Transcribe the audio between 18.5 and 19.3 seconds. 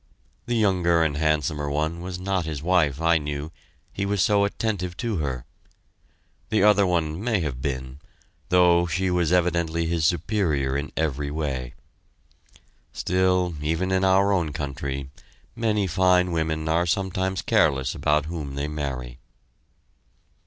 they marry.